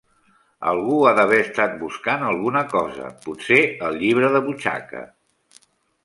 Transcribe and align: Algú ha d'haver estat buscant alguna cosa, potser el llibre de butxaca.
Algú 0.69 0.95
ha 1.09 1.11
d'haver 1.17 1.41
estat 1.41 1.75
buscant 1.81 2.23
alguna 2.29 2.63
cosa, 2.71 3.09
potser 3.25 3.59
el 3.89 3.99
llibre 4.05 4.31
de 4.37 4.41
butxaca. 4.47 5.03